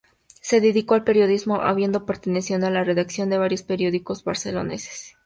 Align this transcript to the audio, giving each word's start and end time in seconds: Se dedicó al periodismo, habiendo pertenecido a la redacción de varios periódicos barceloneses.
Se 0.41 0.61
dedicó 0.61 0.95
al 0.95 1.03
periodismo, 1.03 1.57
habiendo 1.61 2.07
pertenecido 2.07 2.65
a 2.65 2.71
la 2.71 2.83
redacción 2.83 3.29
de 3.29 3.37
varios 3.37 3.61
periódicos 3.61 4.23
barceloneses. 4.23 5.15